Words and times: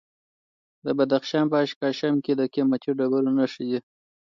د 0.85 0.87
بدخشان 0.97 1.45
په 1.51 1.57
اشکاشم 1.65 2.15
کې 2.25 2.33
د 2.35 2.41
قیمتي 2.53 2.91
ډبرو 2.97 3.35
نښې 3.37 3.65
دي. 3.69 3.79